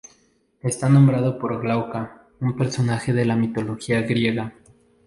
Está 0.61 0.89
nombrado 0.89 1.37
por 1.37 1.61
Glauca, 1.61 2.25
un 2.39 2.57
personaje 2.57 3.13
de 3.13 3.23
la 3.23 3.35
mitología 3.35 4.01
griega. 4.01 4.51